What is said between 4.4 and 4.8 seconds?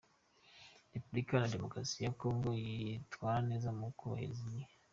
igihe,.